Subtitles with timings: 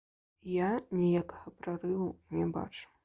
[0.53, 0.69] Я
[1.01, 2.09] ніякага прарыву
[2.39, 2.85] не бачу.